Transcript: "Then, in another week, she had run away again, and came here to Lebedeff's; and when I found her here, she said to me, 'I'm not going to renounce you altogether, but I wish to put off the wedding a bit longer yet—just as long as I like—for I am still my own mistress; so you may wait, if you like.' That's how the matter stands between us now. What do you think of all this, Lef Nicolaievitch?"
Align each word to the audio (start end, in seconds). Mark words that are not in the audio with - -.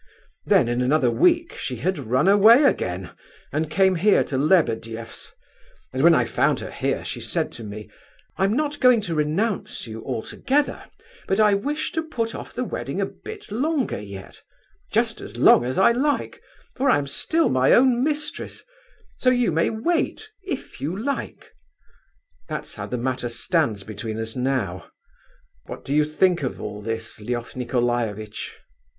"Then, 0.47 0.67
in 0.67 0.81
another 0.81 1.11
week, 1.11 1.53
she 1.53 1.75
had 1.75 1.99
run 1.99 2.27
away 2.27 2.63
again, 2.63 3.11
and 3.51 3.69
came 3.69 3.93
here 3.93 4.23
to 4.23 4.35
Lebedeff's; 4.35 5.31
and 5.93 6.01
when 6.01 6.15
I 6.15 6.25
found 6.25 6.59
her 6.61 6.71
here, 6.71 7.05
she 7.05 7.21
said 7.21 7.51
to 7.51 7.63
me, 7.63 7.87
'I'm 8.35 8.55
not 8.55 8.79
going 8.79 9.01
to 9.01 9.13
renounce 9.13 9.85
you 9.85 10.03
altogether, 10.03 10.85
but 11.27 11.39
I 11.39 11.53
wish 11.53 11.91
to 11.91 12.01
put 12.01 12.33
off 12.33 12.51
the 12.51 12.63
wedding 12.63 12.99
a 12.99 13.05
bit 13.05 13.51
longer 13.51 13.99
yet—just 14.01 15.21
as 15.21 15.37
long 15.37 15.63
as 15.63 15.77
I 15.77 15.91
like—for 15.91 16.89
I 16.89 16.97
am 16.97 17.05
still 17.05 17.49
my 17.49 17.71
own 17.71 18.03
mistress; 18.03 18.63
so 19.17 19.29
you 19.29 19.51
may 19.51 19.69
wait, 19.69 20.31
if 20.41 20.81
you 20.81 20.97
like.' 20.97 21.53
That's 22.49 22.73
how 22.73 22.87
the 22.87 22.97
matter 22.97 23.29
stands 23.29 23.83
between 23.83 24.17
us 24.17 24.35
now. 24.35 24.87
What 25.67 25.85
do 25.85 25.95
you 25.95 26.05
think 26.05 26.41
of 26.41 26.59
all 26.59 26.81
this, 26.81 27.21
Lef 27.21 27.53
Nicolaievitch?" 27.55 28.55